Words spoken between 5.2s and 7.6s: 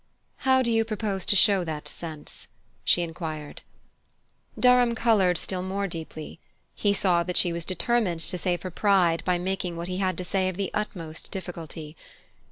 still more deeply: he saw that she